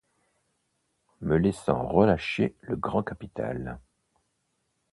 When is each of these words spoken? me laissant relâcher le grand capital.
me 1.21 1.37
laissant 1.37 1.87
relâcher 1.87 2.55
le 2.61 2.75
grand 2.75 3.03
capital. 3.03 3.79